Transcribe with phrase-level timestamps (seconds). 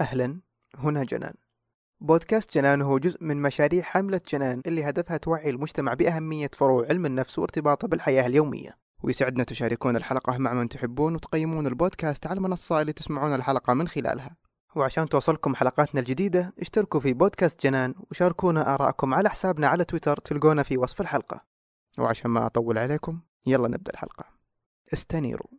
[0.00, 0.40] أهلا.
[0.74, 1.34] هنا جنان.
[2.00, 7.06] بودكاست جنان هو جزء من مشاريع حملة جنان اللي هدفها توعي المجتمع بأهمية فروع علم
[7.06, 8.78] النفس وارتباطه بالحياة اليومية.
[9.02, 14.36] ويسعدنا تشاركون الحلقة مع من تحبون وتقيمون البودكاست على المنصة اللي تسمعون الحلقة من خلالها.
[14.76, 20.62] وعشان توصلكم حلقاتنا الجديدة اشتركوا في بودكاست جنان وشاركونا آراءكم على حسابنا على تويتر تلقونا
[20.62, 21.44] في وصف الحلقة.
[21.98, 24.24] وعشان ما أطول عليكم يلا نبدأ الحلقة.
[24.92, 25.50] استنيروا.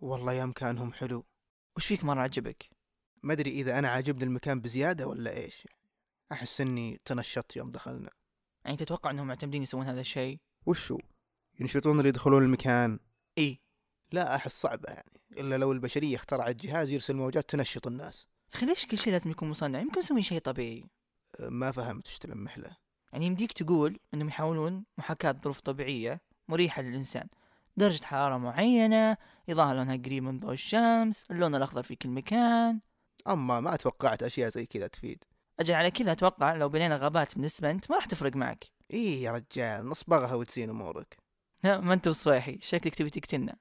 [0.00, 1.24] والله يا مكانهم حلو.
[1.76, 2.68] وش فيك مرة عجبك؟
[3.22, 5.68] ما أدري إذا أنا عاجبني المكان بزيادة ولا إيش.
[6.32, 8.10] أحس إني تنشطت يوم دخلنا.
[8.64, 10.98] يعني تتوقع إنهم معتمدين يسوون هذا الشيء؟ وشو
[11.60, 12.98] ينشطون اللي يدخلون المكان؟
[13.38, 13.60] إي.
[14.12, 15.20] لا أحس صعبة يعني.
[15.38, 18.26] إلا لو البشرية اخترعت جهاز يرسل موجات تنشط الناس.
[18.54, 20.84] أخي ليش كل شيء لازم يكون مصنع؟ يمكن يسوي شيء طبيعي.
[21.40, 22.76] أه، ما فهمت وش تلمح له.
[23.12, 27.28] يعني يمديك تقول إنهم يحاولون محاكاة ظروف طبيعية مريحة للإنسان.
[27.76, 29.16] درجة حرارة معينة
[29.48, 32.80] إضاءة لونها قريب من ضوء الشمس اللون الأخضر في كل مكان.
[33.28, 35.24] أما ما توقعت أشياء زي كذا تفيد.
[35.60, 38.64] أجل على كذا أتوقع لو بنينا غابات من الإسمنت ما راح تفرق معك.
[38.90, 41.16] إيه يا رجال نصبغها وتزين أمورك.
[41.64, 43.56] لا ما أنت بصويحي شكلك تبي تقتلنا.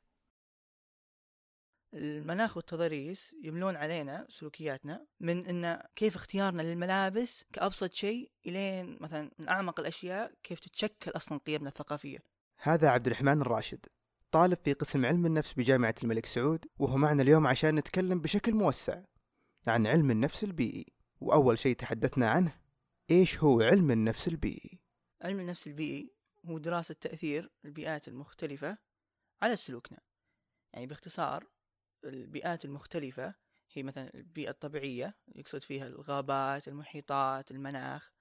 [1.93, 9.49] المناخ والتضاريس يملون علينا سلوكياتنا من إن كيف اختيارنا للملابس كأبسط شيء إلين مثلا من
[9.49, 12.23] أعمق الأشياء كيف تتشكل أصلا قيمنا الثقافية.
[12.61, 13.85] هذا عبد الرحمن الراشد.
[14.31, 19.01] طالب في قسم علم النفس بجامعة الملك سعود وهو معنا اليوم عشان نتكلم بشكل موسع
[19.67, 20.85] عن علم النفس البيئي.
[21.21, 22.55] وأول شيء تحدثنا عنه
[23.11, 24.79] إيش هو علم النفس البيئي؟
[25.21, 26.13] علم النفس البيئي
[26.45, 28.77] هو دراسة تأثير البيئات المختلفة
[29.41, 29.99] على سلوكنا.
[30.73, 31.47] يعني باختصار
[32.05, 33.35] البيئات المختلفة
[33.73, 38.11] هي مثلا البيئة الطبيعية يقصد فيها الغابات المحيطات المناخ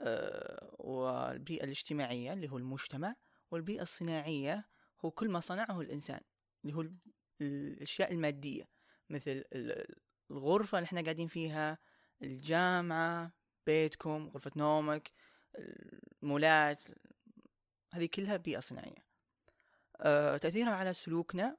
[0.00, 3.16] آه، والبيئة الاجتماعية اللي هو المجتمع
[3.50, 4.73] والبيئة الصناعية
[5.04, 6.20] هو كل ما صنعه الإنسان
[6.64, 6.96] اللي هو ال-
[7.40, 8.68] الأشياء المادية
[9.10, 9.96] مثل ال-
[10.30, 11.78] الغرفة اللي إحنا قاعدين فيها
[12.22, 13.32] الجامعة
[13.66, 15.12] بيتكم غرفة نومك
[16.22, 16.84] المولات
[17.92, 19.04] هذه كلها بيئة صناعية.
[20.00, 21.56] آه، تأثيرها على سلوكنا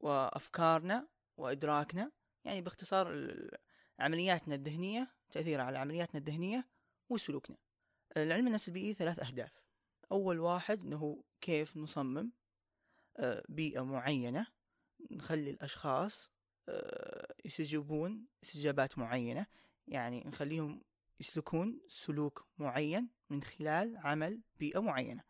[0.00, 2.12] وأفكارنا وإدراكنا
[2.44, 3.36] يعني باختصار
[3.98, 6.68] عملياتنا الذهنية تأثيرها على عملياتنا الذهنية
[7.08, 7.56] وسلوكنا.
[8.16, 9.52] العلم النفس البيئي ثلاث أهداف.
[10.12, 12.32] أول واحد أنه كيف نصمم
[13.48, 14.46] بيئة معينة
[15.10, 16.34] نخلي الأشخاص
[16.68, 19.46] آه، يستجيبون استجابات معينة.
[19.88, 20.82] يعني نخليهم
[21.20, 25.22] يسلكون سلوك معين من خلال عمل بيئة معينة.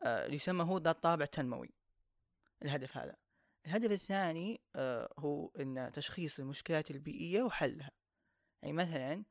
[0.00, 1.70] آه، يسمى هو ذات طابع تنموي
[2.62, 3.16] الهدف هذا.
[3.66, 7.90] الهدف الثاني آه، هو إن تشخيص المشكلات البيئية وحلها.
[8.62, 9.24] يعني مثلا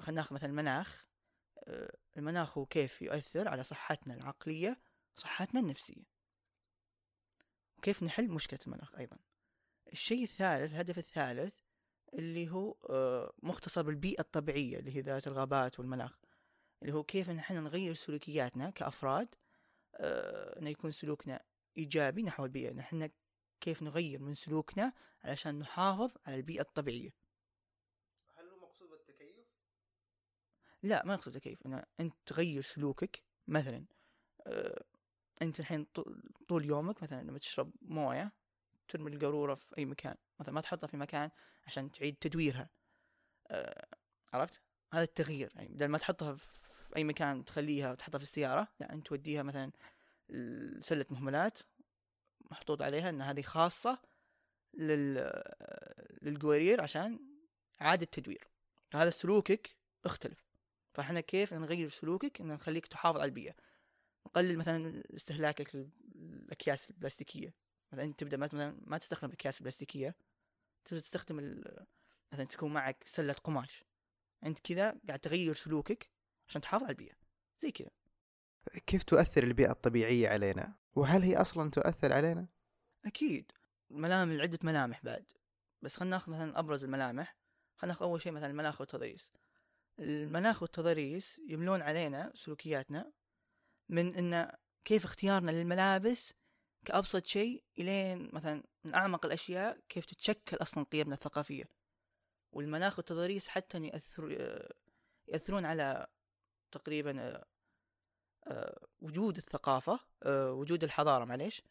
[0.00, 1.08] خلينا ناخذ مثلا المناخ
[2.16, 4.80] المناخ هو كيف يؤثر على صحتنا العقلية
[5.16, 6.17] وصحتنا النفسية.
[7.78, 9.16] وكيف نحل مشكلة المناخ أيضا.
[9.92, 11.54] الشيء الثالث الهدف الثالث
[12.14, 16.18] اللي هو آه، مختصر بالبيئة الطبيعية اللي هي ذات الغابات والمناخ
[16.82, 19.34] اللي هو كيف نحن نغير سلوكياتنا كأفراد
[19.94, 21.42] آه، إنه يكون سلوكنا
[21.76, 22.72] إيجابي نحو البيئة.
[22.72, 23.10] نحن
[23.60, 24.92] كيف نغير من سلوكنا
[25.24, 27.14] علشان نحافظ على البيئة الطبيعية.
[28.34, 29.36] هل هو مقصود بالتكيف؟
[30.82, 33.84] لا ما يقصد كيف ان أنت تغير سلوكك مثلا
[34.46, 34.84] آه،
[35.42, 36.12] انت الحين طو-
[36.48, 38.32] طول يومك مثلا لما تشرب موية
[38.88, 41.30] ترمي القارورة في أي مكان مثلا ما تحطها في مكان
[41.66, 42.70] عشان تعيد تدويرها.
[43.48, 43.86] آه،
[44.32, 44.60] عرفت؟
[44.92, 45.52] هذا التغيير.
[45.54, 49.72] يعني بدل ما تحطها في أي مكان تخليها وتحطها في السيارة لا أنت توديها مثلا
[50.82, 51.58] سله مهملات
[52.50, 53.98] محطوط عليها إن هذه خاصة
[54.74, 55.14] لل
[56.22, 57.18] للقوارير عشان
[57.82, 58.48] إعادة تدوير
[58.94, 60.44] هذا سلوكك اختلف.
[60.94, 63.54] فإحنا كيف نغير سلوكك إن نخليك تحافظ على البيئة؟
[64.28, 67.54] نقلل مثلا استهلاكك للأكياس البلاستيكية.
[67.92, 70.16] مثلا أنت تبدأ مثلا ما تستخدم الاكياس البلاستيكيه
[70.84, 71.62] تبدأ تستخدم
[72.32, 73.84] مثلا تكون معك سلة قماش.
[74.44, 76.10] أنت كذا قاعد تغير سلوكك
[76.48, 77.14] عشان تحافظ على البيئة.
[77.60, 77.90] زي كذا.
[78.86, 82.48] كيف تؤثر البيئة الطبيعية علينا؟ وهل هي أصلا تؤثر علينا؟
[83.04, 83.52] أكيد.
[83.90, 85.32] ملامح عده ملامح بعد.
[85.82, 87.36] بس خلينا ناخذ مثلا أبرز الملامح.
[87.76, 89.32] خلينا ناخذ أول شيء مثلا المناخ والتضاريس
[89.98, 93.12] المناخ والتضاريس يملون علينا سلوكياتنا
[93.88, 94.52] من إن
[94.84, 96.34] كيف اختيارنا للملابس
[96.84, 101.64] كأبسط شيء إلين مثلا من أعمق الأشياء كيف تتشكل أصلا قيمنا الثقافية.
[102.52, 104.30] والمناخ والتضاريس حتى يأثر
[105.28, 106.06] يأثرون على
[106.72, 107.44] تقريبا آه،
[108.46, 111.62] آه، وجود الثقافة آه، وجود الحضارة معليش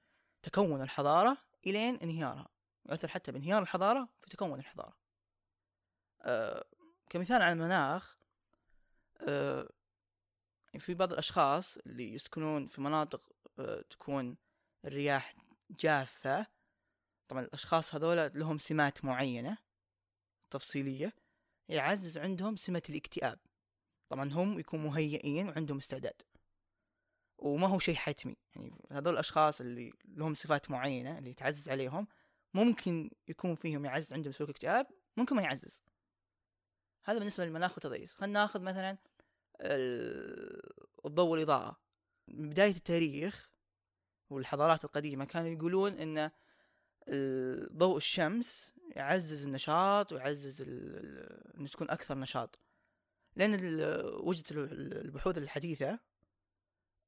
[0.43, 1.37] تكون الحضارة
[1.67, 2.47] إلين انهيارها.
[2.89, 4.97] يؤثر حتى بانهيار الحضارة في تكون الحضارة.
[7.09, 8.17] كمثال على المناخ
[10.77, 14.37] آه، في بعض الأشخاص اللي يسكنون في مناطق آه، تكون
[14.85, 15.35] الرياح
[15.71, 16.47] جافة
[17.27, 19.57] طبعا الأشخاص هذولا لهم سمات معينة
[20.51, 21.13] تفصيلية
[21.69, 23.39] يعزز عندهم سمة الاكتئاب.
[24.09, 26.21] طبعا هم يكونوا مهيئين وعندهم استعداد
[27.37, 28.35] وما هو شيء حتمي.
[28.55, 32.07] يعني هذول الأشخاص اللي لهم صفات معينة اللي تعزز عليهم
[32.53, 34.87] ممكن يكون فيهم يعزز عندهم سلوك اكتئاب
[35.17, 35.83] ممكن ما يعزز.
[37.03, 38.97] هذا بالنسبة للمناخ والتضييق خلينا ناخذ مثلا
[39.61, 41.79] الضوء والإضاءة.
[42.27, 43.51] من بداية التاريخ
[44.29, 46.31] والحضارات القديمة كانوا يقولون إن
[47.77, 50.61] ضوء الشمس يعزز النشاط ويعزز
[51.57, 52.59] إنه تكون أكثر نشاط.
[53.35, 53.81] لأن
[54.19, 55.99] وجدت البحوث الحديثة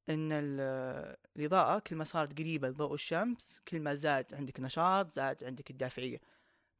[0.10, 5.70] إن الإضاءة كل ما صارت قريبة لضوء الشمس كل ما زاد عندك نشاط زاد عندك
[5.72, 6.22] الدافعية.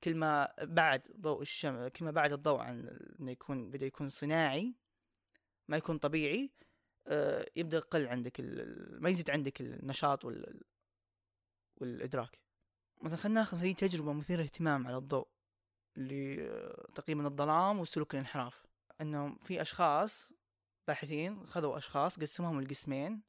[0.04, 4.76] كل ما بعد ضوء الشمس كل ما بعد الضوء عن إنه يكون بدأ يكون صناعي
[5.70, 6.52] ما يكون طبيعي
[7.08, 8.40] آه، يبدأ يقل عندك
[9.00, 10.64] ما يزيد عندك النشاط وال
[11.78, 12.40] والإدراك.
[13.02, 15.28] مثلا خلينا ناخذ هذه تجربة مثيرة اهتمام على الضوء
[15.98, 18.66] اللي آه، الظلام وسلوك الانحراف.
[19.02, 20.32] إنه في أشخاص
[20.88, 23.22] باحثين خذوا أشخاص قسموهم لقسمين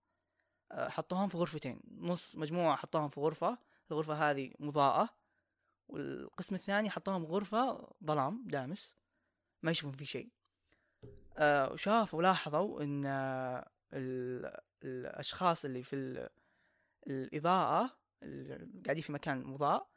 [0.72, 1.80] آه، حطوهم في غرفتين.
[1.90, 3.58] نص مجموعة حطوهم في غرفة
[3.90, 5.08] الغرفة هذه مضاءة
[5.88, 8.94] والقسم الثاني حطوهم غرفة ظلام دامس
[9.62, 10.39] ما يشوفون فيه شيء.
[11.38, 13.06] آه، وشافوا ولاحظوا إن
[14.84, 16.28] الأشخاص اللي في
[17.06, 17.90] الإضاءة
[18.22, 19.90] اللي قاعدين في مكان مضاء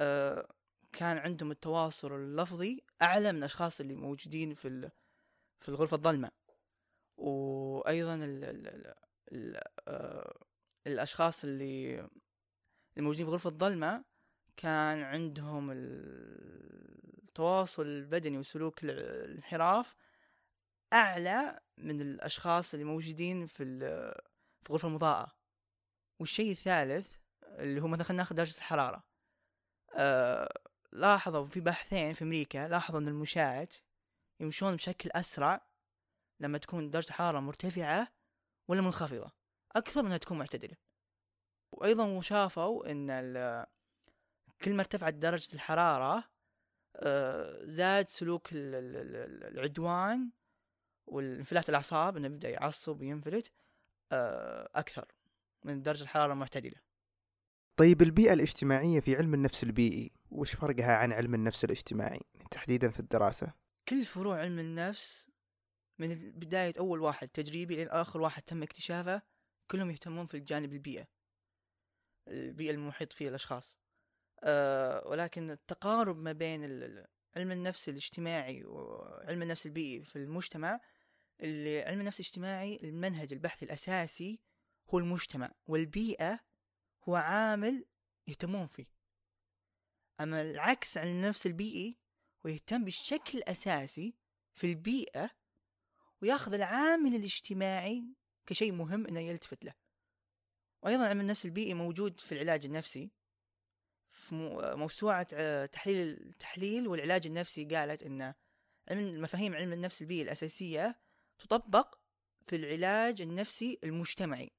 [0.00, 0.48] آه،
[0.92, 4.90] كان عندهم التواصل اللفظي أعلى من الأشخاص اللي موجودين في
[5.60, 6.30] في الغرفة الظلمة.
[7.16, 8.94] وأيضا ال ال
[9.32, 10.44] ال آه،
[10.86, 12.08] الأشخاص اللي
[12.98, 14.04] الموجودين في غرفة الظلمة
[14.56, 15.70] كان عندهم
[17.28, 19.94] التواصل البدني وسلوك الانحراف
[20.92, 23.64] أعلى من الأشخاص اللي موجودين في
[24.62, 25.32] في الغرفة المضاءة.
[26.20, 29.04] والشيء الثالث اللي هو مثلا خلينا ناخذ درجة الحرارة.
[29.94, 30.48] أه
[30.92, 33.68] لاحظوا في بحثين في أمريكا لاحظوا إن المشاة
[34.40, 35.66] يمشون بشكل أسرع
[36.40, 38.08] لما تكون درجة الحرارة مرتفعة
[38.68, 39.32] ولا منخفضة.
[39.76, 40.76] أكثر من أنها تكون معتدلة.
[41.72, 43.10] وأيضا شافوا أن
[44.62, 46.24] كل ما ارتفعت درجة الحرارة
[46.96, 50.30] آه، زاد سلوك العدوان
[51.12, 53.52] والانفلات الأعصاب أنه يبدأ يعصب وينفلت
[54.12, 55.04] آه، أكثر
[55.64, 56.76] من درجة الحرارة المعتدلة
[57.76, 62.20] طيب البيئة الاجتماعية في علم النفس البيئي وش فرقها عن علم النفس الاجتماعي
[62.50, 63.52] تحديدا في الدراسة؟
[63.88, 65.28] كل فروع علم النفس
[65.98, 69.22] من بداية أول واحد تجريبي لين آخر واحد تم اكتشافه
[69.70, 71.06] كلهم يهتمون في الجانب البيئة
[72.28, 73.78] البيئة المحيط فيها الأشخاص
[74.42, 76.64] أه ولكن التقارب ما بين
[77.36, 80.80] علم النفس الاجتماعي وعلم النفس البيئي في المجتمع
[81.40, 84.40] علم النفس الاجتماعي المنهج البحثي الأساسي
[84.90, 86.40] هو المجتمع والبيئة
[87.08, 87.84] هو عامل
[88.26, 88.86] يهتمون فيه.
[90.20, 91.98] أما العكس علم النفس البيئي
[92.46, 94.14] هو يهتم بشكل أساسي
[94.54, 95.30] في البيئة
[96.22, 98.04] وياخذ العامل الاجتماعي
[98.46, 99.74] كشيء مهم إنه يلتفت له.
[100.82, 103.10] وأيضا علم النفس البيئي موجود في العلاج النفسي.
[104.10, 104.34] في
[104.76, 108.34] موسوعة آه، تحليل التحليل والعلاج النفسي قالت إن
[108.88, 111.00] علم مفاهيم علم النفس البيئي الأساسية
[111.38, 111.98] تطبق
[112.46, 114.50] في العلاج النفسي المجتمعي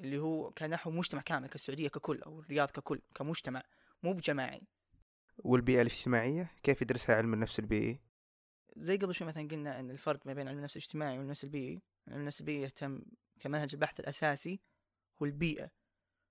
[0.00, 3.62] اللي هو كنحو مجتمع كامل كالسعودية ككل أو الرياض ككل كمجتمع
[4.02, 4.62] مو بجماعي
[5.38, 8.00] والبيئة الاجتماعية كيف يدرسها علم النفس البيئي؟
[8.76, 11.82] زي قبل شوي مثلا قلنا إن الفرق ما بين علم النفس الاجتماعي وعلم النفس البيئي
[12.08, 13.02] علم النفس البيئي يهتم
[13.40, 14.60] كمنهج البحث الأساسي
[15.22, 15.70] هو البيئة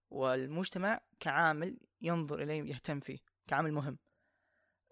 [0.10, 3.98] والمجتمع كعامل ينظر إليه يهتم فيه كعامل مهم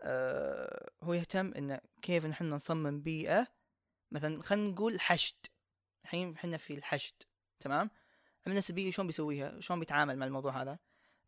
[0.01, 3.48] أه هو يهتم إن كيف نحن نصمم بيئة
[4.13, 5.36] مثلا خلينا نقول حشد.
[6.03, 7.13] الحين إحنا في الحشد
[7.60, 7.89] تمام؟
[8.46, 10.79] علم النفس البيئي شلون بيسويها؟ شلون بيتعامل مع الموضوع هذا؟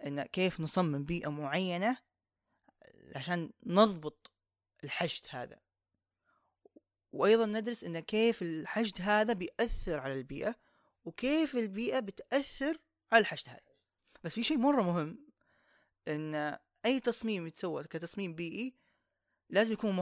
[0.06, 1.98] إن كيف نصمم بيئة معينة
[3.16, 4.32] عشان نضبط
[4.84, 5.60] الحشد هذا.
[7.12, 10.56] وأيضا ندرس إن كيف الحشد هذا بيأثر على البيئة
[11.06, 12.78] وكيف البيئة بتأثر
[13.12, 13.76] على الحشد هذا.
[14.24, 15.26] بس في شيء مرة مهم
[16.08, 18.76] إن أي تصميم يتسوى كتصميم بيئي
[19.56, 19.96] لازم يكون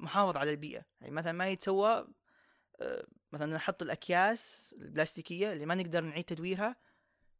[0.00, 0.82] محافظ على البيئة.
[1.00, 2.08] يعني مثلا ما يتسوى
[2.80, 6.76] آه، مثلا نحط الأكياس البلاستيكية اللي ما نقدر نعيد تدويرها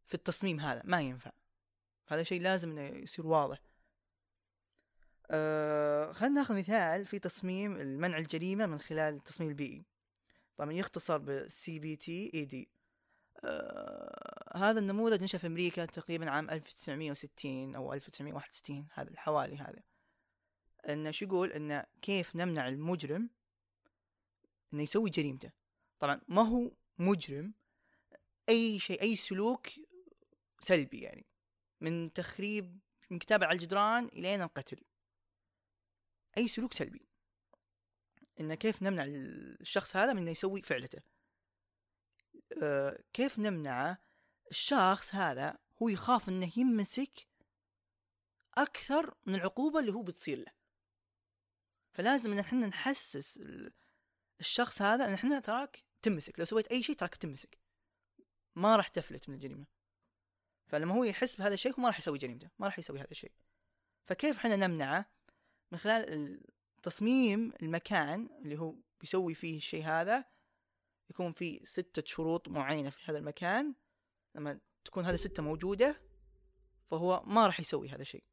[0.07, 1.31] في التصميم هذا ما ينفع.
[2.09, 3.59] هذا شيء لازم إنه يصير واضح.
[5.31, 9.85] آه خلينا ناخذ مثال في تصميم المنع الجريمة من خلال التصميم البيئي.
[10.57, 12.11] طبعا يختصر ب CBT
[13.45, 19.94] آه هذا النموذج نشأ في أمريكا تقريبا عام 1960 أو 1961 هذا الحوالي هذا.
[20.89, 23.31] إنه شو يقول؟ إنه كيف نمنع المجرم
[24.73, 25.53] إنه يسوي جريمته.
[25.99, 27.55] طبعا ما هو مجرم
[28.49, 29.69] أي شيء أي سلوك
[30.61, 31.27] سلبي يعني
[31.81, 32.79] من تخريب
[33.11, 34.81] من كتابة على الجدران إلين القتل.
[36.39, 37.09] أي سلوك سلبي.
[38.41, 41.03] إن كيف نمنع الشخص هذا من إنه يسوي فعلته.
[42.63, 43.99] أه كيف نمنعه
[44.51, 47.29] الشخص هذا هو يخاف إنه يمسك
[48.55, 50.53] أكثر من العقوبة اللي هو بتصير له؟
[51.95, 53.41] فلازم إن إحنا نحسس
[54.41, 57.59] الشخص هذا إن إحنا تراك تمسك لو سويت أي شيء تراك تمسك.
[58.57, 59.67] ما راح تفلت من الجريمة.
[60.67, 63.33] فلما هو يحس بهذا الشيء هو ما راح يسوي جريمته ما راح يسوي هذا الشيء.
[64.07, 65.11] فكيف إحنا نمنعه
[65.73, 66.41] من خلال
[66.83, 70.25] تصميم المكان اللي هو بيسوي فيه الشيء هذا؟
[71.11, 73.75] يكون في ستة شروط معينة في هذا المكان.
[74.35, 76.01] لما تكون هذه الستة موجودة
[76.91, 78.25] فهو ما راح يسوي هذا الشيء.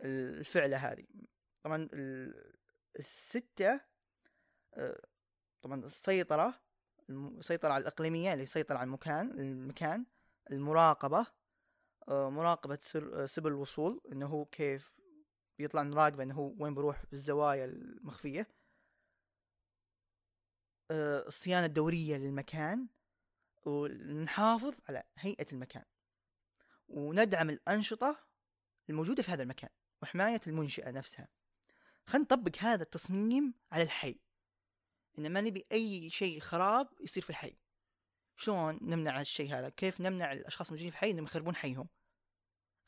[0.00, 1.06] الفعلة هذه.
[1.66, 1.88] طبعا
[2.98, 3.80] الستة
[4.74, 5.02] آه،
[5.62, 6.60] طبعا السيطرة
[7.10, 10.06] السيطرة على الإقليمية اللي يسيطر على المكان المكان
[10.50, 11.26] المراقبة
[12.08, 14.92] آه، مراقبة آه، سبل الوصول إنه هو كيف
[15.58, 18.46] يطلع نراقبه إنه هو وين بروح بالزوايا المخفية.
[20.90, 22.88] الصيانة الدورية للمكان
[23.64, 25.84] ونحافظ على هيئة المكان
[26.88, 28.26] وندعم الأنشطة
[28.90, 29.70] الموجودة في هذا المكان
[30.02, 31.28] وحماية المنشأة نفسها.
[32.06, 34.18] خلينا نطبق هذا التصميم على الحي.
[35.18, 37.56] إن ما نبي أي شيء خراب يصير في الحي.
[38.36, 41.88] شلون نمنع الشيء هذا؟ كيف نمنع الأشخاص الموجودين في الحي إنهم يخربون حيهم؟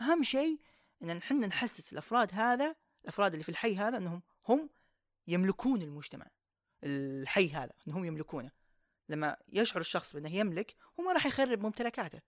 [0.00, 0.60] أهم شيء
[1.02, 4.70] إن نحن نحسس الأفراد هذا الأفراد اللي في الحي هذا أنهم هم
[5.26, 6.26] يملكون المجتمع.
[6.84, 8.50] الحي هذا أنهم يملكونه.
[9.08, 12.20] لما يشعر الشخص بأنه يملك هو ما راح يخرب ممتلكاته.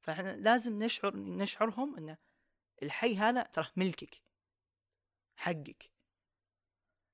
[0.00, 2.16] فإحنا لازم نشعر نشعرهم إن
[2.82, 4.23] الحي هذا ترى ملكك.
[5.36, 5.90] حقك.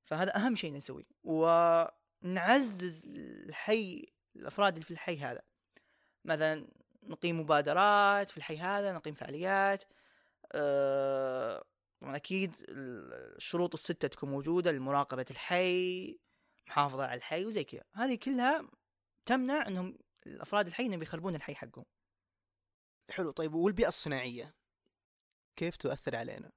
[0.05, 1.05] فهذا أهم شيء نسويه.
[1.25, 5.43] ونعزز الحي الأفراد اللي في الحي هذا.
[6.25, 6.69] مثلا
[7.03, 9.85] نقيم مبادرات في الحي هذا نقيم فعاليات.
[10.53, 11.65] أه
[12.03, 16.19] أكيد الشروط الستة تكون موجودة لمراقبه الحي
[16.67, 17.85] محافظة على الحي وزي كذا.
[17.95, 18.69] هذه كلها
[19.27, 21.85] تمنع إنهم الأفراد الحي إنهم يخربون الحي حقهم.
[23.11, 23.31] حلو.
[23.31, 24.55] طيب والبيئة الصناعية
[25.57, 26.53] كيف تؤثر علينا؟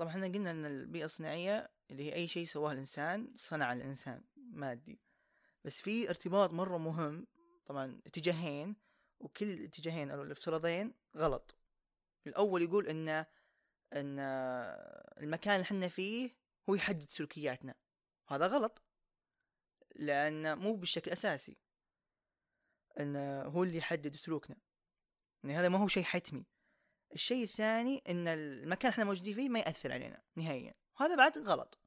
[0.00, 5.00] طبعا إحنا قلنا إن البيئة الصناعية اللي هي أي شيء سواه الإنسان صنع الإنسان مادي.
[5.64, 7.26] بس في ارتباط مرة مهم
[7.66, 8.76] طبعا اتجاهين
[9.20, 11.56] وكل الاتجاهين أو الافتراضين غلط.
[12.26, 13.08] الأول يقول إن
[13.92, 14.18] إن
[15.22, 16.36] المكان اللي إحنا فيه
[16.70, 17.74] هو يحدد سلوكياتنا.
[18.28, 18.82] هذا غلط
[19.96, 21.56] لأن مو بالشكل الأساسي.
[23.00, 23.16] إن
[23.46, 24.56] هو اللي يحدد سلوكنا.
[25.44, 26.46] يعني هذا ما هو شيء حتمي.
[27.14, 31.78] الشيء الثاني إن المكان إحنا موجودين فيه ما يأثر علينا نهائيا وهذا بعد غلط.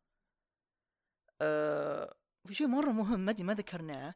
[1.41, 2.15] أه
[2.47, 4.15] في شيء مرة مهم ما ما ذكرناه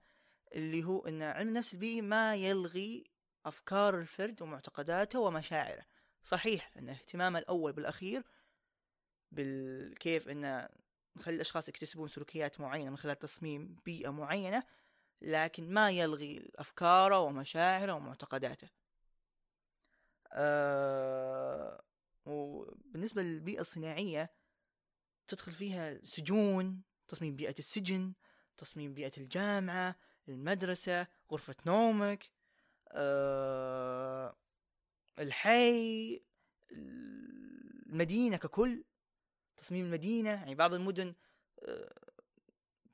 [0.56, 3.04] اللي هو إن علم النفس البيئي ما يلغي
[3.46, 5.86] أفكار الفرد ومعتقداته ومشاعره.
[6.24, 8.24] صحيح إن اهتمامه الأول بالأخير
[9.32, 10.68] بالكيف إن
[11.16, 14.64] نخلي الأشخاص يكتسبون سلوكيات معينة من خلال تصميم بيئة معينة
[15.22, 18.70] لكن ما يلغي أفكاره ومشاعره ومعتقداته.
[20.34, 21.81] آه
[22.25, 24.31] وبالنسبة للبيئة الصناعية
[25.27, 28.13] تدخل فيها سجون تصميم بيئة السجن
[28.57, 29.96] تصميم بيئة الجامعة
[30.29, 32.31] المدرسة غرفة نومك
[32.91, 34.36] آه
[35.19, 36.24] الحي
[36.72, 38.84] المدينة ككل
[39.57, 40.29] تصميم المدينة.
[40.29, 41.15] يعني بعض المدن
[41.63, 41.93] آه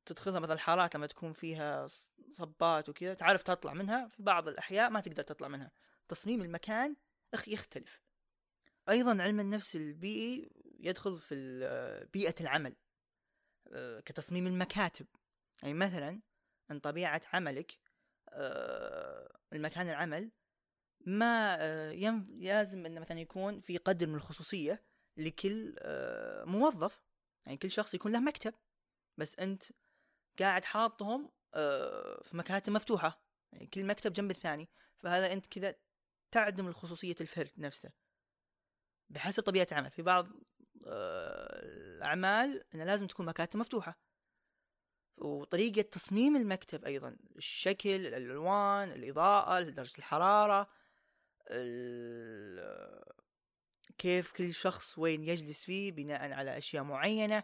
[0.05, 1.87] تدخلها مثلا الحارات لما تكون فيها
[2.31, 5.71] صبات وكذا تعرف تطلع منها في بعض الأحياء ما تقدر تطلع منها.
[6.07, 6.95] تصميم المكان
[7.47, 8.01] يختلف.
[8.89, 11.35] أيضا علم النفس البيئي يدخل في
[12.13, 12.75] بيئة العمل
[13.71, 15.07] آه، كتصميم المكاتب.
[15.61, 16.21] يعني مثلا
[16.71, 17.79] ان طبيعة عملك
[18.29, 20.31] آه، المكان العمل
[21.05, 21.91] ما آه،
[22.29, 24.83] لازم إنه مثلا يكون في قدر من الخصوصية
[25.17, 25.75] لكل
[26.45, 27.01] موظف.
[27.45, 28.53] يعني كل شخص يكون له مكتب
[29.17, 29.63] بس أنت
[30.39, 31.31] قاعد حاطهم
[32.23, 33.23] في مكاتب مفتوحة.
[33.51, 34.69] يعني كل مكتب جنب الثاني.
[34.99, 35.75] فهذا أنت كذا
[36.33, 37.91] تعدم الخصوصية الفرد نفسه.
[39.09, 39.91] بحسب طبيعة العمل.
[39.91, 40.27] في بعض
[40.87, 43.99] آه، الأعمال أنه لازم تكون مكاتب مفتوحة.
[45.17, 50.69] وطريقة تصميم المكتب أيضا الشكل الألوان الإضاءة درجة الحرارة
[53.97, 57.43] كيف كل شخص وين يجلس فيه بناء على أشياء معينة.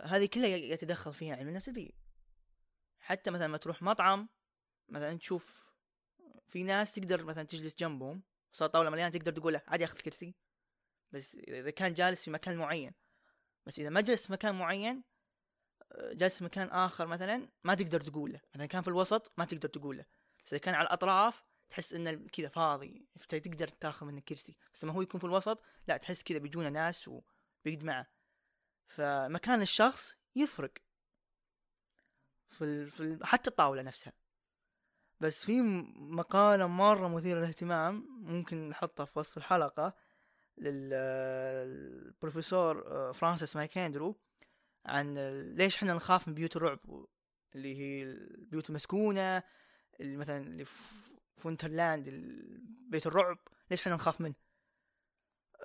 [0.00, 1.94] هذه كلها يتدخل فيها علم النفس البيئي.
[2.98, 4.28] حتى مثلا ما تروح مطعم
[4.88, 5.67] مثلا تشوف
[6.48, 10.34] في ناس تقدر مثلا تجلس جنبهم صار طاوله مليانه تقدر تقول له عادي اخذ كرسي
[11.12, 12.94] بس إذا كان جالس في مكان معين.
[13.66, 15.04] بس إذا ما جلس في مكان معين
[15.92, 18.40] آه، جالس في مكان آخر مثلا ما تقدر تقول له.
[18.54, 20.04] مثلا كان في الوسط ما تقدر تقول له.
[20.44, 23.08] بس إذا كان على الأطراف تحس إنه كذا فاضي.
[23.18, 24.56] فتقدر تاخذ منه كرسي.
[24.74, 28.06] بس لما هو يكون في الوسط لا تحس كذا بيجونا ناس وبيقعد معه.
[28.86, 30.72] فمكان الشخص يفرق.
[32.50, 32.90] في, ال...
[32.90, 33.26] في ال...
[33.26, 34.12] حتى الطاولة نفسها.
[35.20, 35.60] بس في
[35.96, 39.94] مقالة مرة مثيرة للاهتمام ممكن نحطها في وصف الحلقة
[40.58, 44.16] للبروفيسور آه، فرانسيس ماكاندرو
[44.86, 45.18] عن
[45.54, 46.78] ليش إحنا نخاف من بيوت الرعب
[47.54, 49.42] اللي هي البيوت المسكونة
[50.00, 50.72] اللي مثلا اللي في
[51.36, 52.08] Winterland
[52.90, 53.38] بيت الرعب
[53.70, 54.34] ليش إحنا نخاف منه؟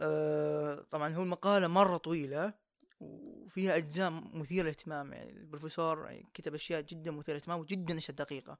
[0.01, 2.53] أه طبعا هو المقالة مرة طويلة
[2.99, 8.57] وفيها أجزاء مثيرة للاهتمام يعني البروفيسور يعني كتب أشياء جدا مثيرة للاهتمام وجدا أشياء دقيقة.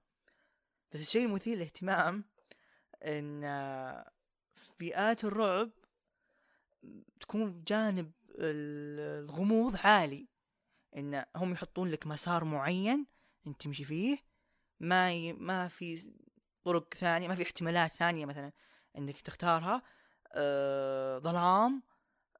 [0.93, 2.25] بس الشيء المثير للاهتمام
[3.03, 3.41] إن
[4.55, 5.71] في بيئات الرعب
[7.19, 10.27] تكون جانب الغموض عالي.
[10.97, 13.05] إن هم يحطون لك مسار معين
[13.47, 14.17] أنت تمشي فيه
[14.79, 15.33] ما ي...
[15.33, 16.13] ما في
[16.63, 18.51] طرق ثانية ما في احتمالات ثانية مثلا
[18.97, 19.81] إنك تختارها.
[20.31, 21.19] آه...
[21.19, 21.83] ظلام.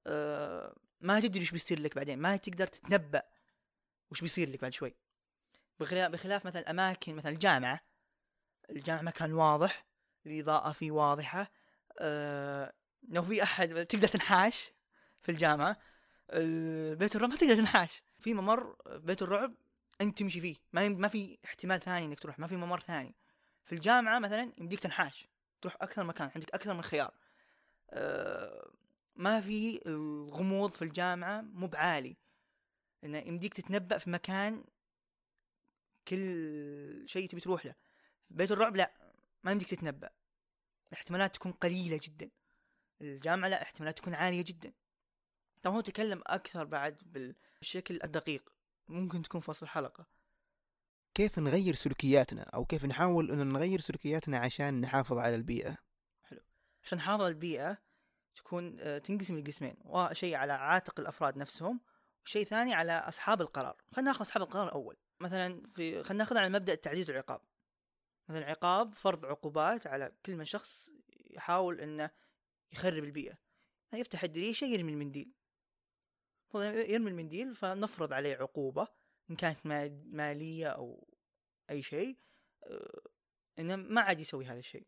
[0.07, 0.75] آه...
[1.01, 3.23] ما تدري إيش بيصير لك بعدين ما تقدر تتنبأ
[4.11, 4.95] وش بيصير لك بعد شوي.
[5.79, 7.92] بخلاف مثلا أماكن مثلا الجامعة.
[8.69, 9.85] الجامع مكان واضح
[10.25, 11.51] الإضاءة فيه واضحة
[11.99, 12.73] أه
[13.09, 14.71] لو في أحد تقدر تنحاش
[15.21, 15.77] في الجامعة
[16.93, 18.03] بيت الرعب ما تقدر تنحاش.
[18.19, 19.53] في ممر بيت الرعب
[20.01, 23.15] أنت تمشي فيه ما ما في احتمال ثاني إنك تروح ما في ممر ثاني.
[23.65, 25.27] في الجامعة مثلا يمديك تنحاش
[25.61, 27.13] تروح أكثر مكان عندك أكثر من خيار.
[27.89, 28.71] أه
[29.15, 32.17] ما في الغموض في الجامعة مو بعالي.
[33.03, 34.63] إنه يمديك تتنبأ في مكان
[36.07, 37.75] كل شيء تبي تروح له.
[38.29, 38.91] بيت الرعب لا
[39.43, 40.09] ما يمديك تتنبأ.
[40.87, 42.29] الاحتمالات تكون قليلة جدا.
[43.01, 44.73] الجامعة لا احتمالات تكون عالية جدا.
[45.61, 46.97] طبعا هو تكلم أكثر بعد
[47.59, 48.53] بالشكل الدقيق.
[48.87, 50.05] ممكن تكون في وصف الحلقة.
[51.13, 55.77] كيف نغير سلوكياتنا أو كيف نحاول أن نغير سلوكياتنا عشان نحافظ على البيئة؟
[56.23, 56.41] حلو.
[56.83, 57.77] عشان نحافظ على البيئة
[58.35, 59.75] تكون آه، تنقسم لقسمين.
[59.85, 61.81] وشيء على عاتق الأفراد نفسهم
[62.25, 63.75] وشيء ثاني على أصحاب القرار.
[63.91, 64.97] خلينا ناخذ أصحاب القرار الأول.
[65.19, 67.41] مثلا في خلينا ناخذ على مبدأ التعزيز والعقاب.
[68.29, 70.89] مثلا عقاب فرض عقوبات على كل من شخص
[71.31, 72.09] يحاول إنه
[72.71, 73.37] يخرب البيئة.
[73.93, 75.33] يفتح الدريشة يرمي المنديل.
[76.55, 78.87] يرمي المنديل فنفرض عليه عقوبة
[79.29, 79.59] إن كانت
[80.05, 81.07] مالية أو
[81.69, 82.17] أي شيء
[82.63, 83.01] آه،
[83.59, 84.87] إنه ما عاد يسوي هذا الشيء.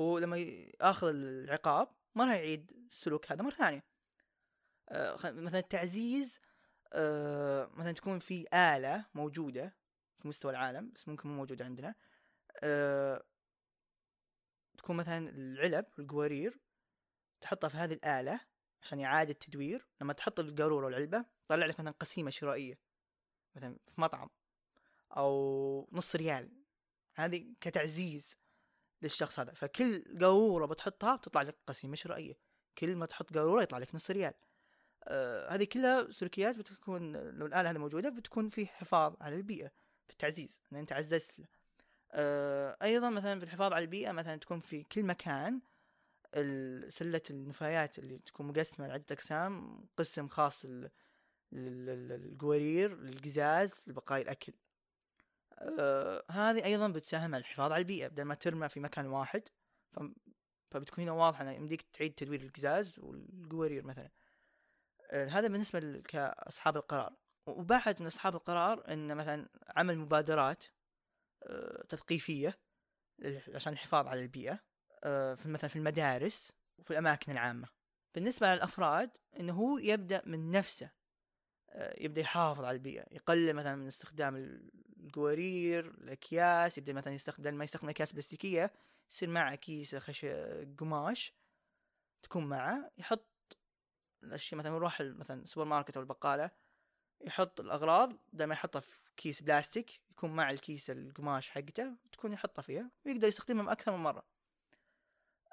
[0.00, 3.84] هو لما يأخذ العقاب ما راح يعيد السلوك هذا مرة ثانية.
[4.88, 6.40] آه، مثلا التعزيز
[6.92, 9.76] آه، مثلا تكون في آلة موجودة
[10.18, 11.94] في مستوى العالم بس ممكن مو موجودة عندنا.
[12.62, 13.22] أه
[14.78, 16.60] تكون مثلا العلب القوارير
[17.40, 18.40] تحطها في هذه الآلة
[18.82, 22.78] عشان إعادة تدوير لما تحط القارورة والعلبة طلع لك مثلا قسيمة شرائية
[23.56, 24.30] مثلا في مطعم
[25.16, 26.50] أو نص ريال.
[27.16, 28.36] هذه كتعزيز
[29.02, 29.52] للشخص هذا.
[29.52, 32.38] فكل قارورة بتحطها بتطلع لك قسيمة شرائية.
[32.78, 34.34] كل ما تحط قارورة يطلع لك نص ريال.
[35.04, 39.70] آه هذه كلها سلوكيات بتكون لو الآلة هذه موجودة بتكون في حفاظ على البيئة
[40.08, 41.57] بالتعزيز إن أنت عززت له آه،
[42.82, 45.60] أيضا مثلا في الحفاظ على البيئة مثلا تكون في كل مكان
[46.88, 50.66] سلة النفايات اللي تكون مقسمة لعدة أقسام قسم خاص
[51.52, 54.52] للقوارير للقزاز لبقايا الأكل.
[55.58, 58.08] آه هذه أيضا بتساهم على الحفاظ على البيئة.
[58.08, 59.42] بدل ما ترمى في مكان واحد
[60.70, 64.10] فبتكون هنا واضحة إنه يمديك تعيد تدوير القزاز والقوارير مثلا.
[65.10, 67.12] آه هذا بالنسبة كأصحاب القرار.
[67.46, 70.64] وبعد من أصحاب القرار إن مثلا عمل مبادرات
[71.88, 72.58] تثقيفية
[73.54, 74.60] عشان الحفاظ على البيئة
[75.04, 77.68] آه، في مثلا في المدارس وفي الأماكن العامة.
[78.14, 80.90] بالنسبة للأفراد إنه هو يبدأ من نفسه
[81.70, 83.06] آه، يبدأ يحافظ على البيئة.
[83.10, 84.60] يقلل مثلا من استخدام
[85.00, 88.72] القوارير الأكياس يبدأ مثلا يستخدم ما يستخدم أكياس بلاستيكية
[89.10, 90.26] يصير معه كيس خش
[90.78, 91.34] قماش
[92.22, 93.58] تكون معه يحط
[94.22, 96.50] الأشياء مثلا يروح مثلا السوبر ماركت أو البقالة
[97.20, 102.90] يحط الأغراض دائما يحطها في كيس بلاستيك يكون مع الكيس القماش حقته تكون يحطها فيها
[103.06, 104.22] ويقدر يستخدمها أكثر من مرة.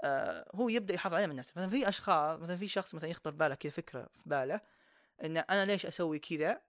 [0.03, 1.53] آه هو يبدأ يحافظ عليها من نفسه.
[1.55, 4.61] مثلا في أشخاص مثلا في شخص مثلا يخطر باله كذا فكرة في باله
[5.23, 6.61] إن أنا ليش أسوي كذا؟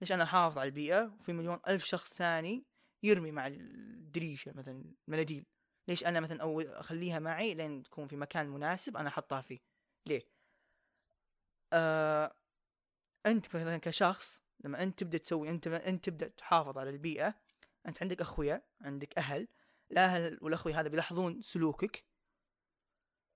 [0.00, 2.64] ليش أنا أحافظ على البيئة؟ وفي مليون ألف شخص ثاني
[3.02, 5.46] يرمي مع الدريشة مثلا المناديل.
[5.88, 9.58] ليش أنا مثلا أو أخليها معي لين تكون في مكان مناسب أنا أحطها فيه؟
[10.08, 10.22] ليه؟
[11.72, 12.34] آه
[13.26, 17.34] أنت مثلا كشخص لما أنت تبدأ تسوي أنت أنت تبدأ تحافظ على البيئة
[17.86, 19.48] أنت عندك أخويا عندك أهل
[19.90, 22.04] الأهل والاخويا هذا بيلاحظون سلوكك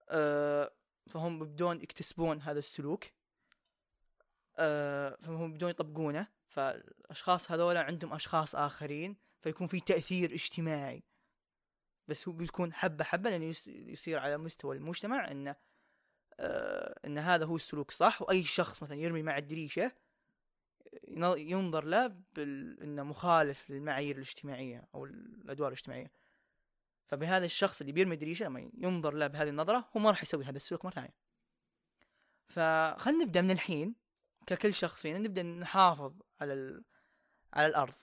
[0.09, 0.75] أه
[1.11, 3.05] فهم بيبدون يكتسبون هذا السلوك
[4.59, 11.03] أه فهم بيبدون يطبقونه فالأشخاص هذولا عندهم أشخاص آخرين فيكون في تأثير اجتماعي.
[12.09, 15.57] بس هو بيكون حبة لأنه يس- يصير على مستوى المجتمع أنه
[16.41, 19.91] آه أن هذا هو السلوك صح؟ وأي شخص مثلا يرمي مع الدريشة ين-
[21.37, 22.83] ينظر له بال...
[22.83, 26.11] إنه مخالف للمعايير الاجتماعية أو الأدوار الاجتماعية.
[27.07, 30.57] فبهذا الشخص اللي بيرمي دريشه لما ينظر له بهذه النظرة هو ما راح يسوي هذا
[30.57, 31.15] السلوك مرة ثانية.
[32.47, 33.95] فخلنا نبدأ من الحين
[34.47, 36.85] ككل شخص فينا نبدأ نحافظ على ال...
[37.55, 37.95] على الأرض.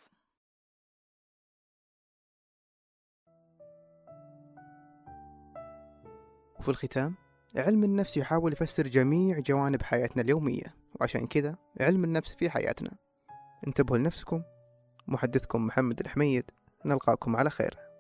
[6.59, 7.15] وفي الختام
[7.55, 10.80] علم النفس يحاول يفسر جميع جوانب حياتنا اليومية.
[11.01, 12.91] وعشان كذا علم النفس في حياتنا.
[13.67, 14.43] انتبهوا لنفسكم.
[15.07, 16.51] محدثكم محمد الحميد.
[16.85, 17.90] نلقاكم على خير.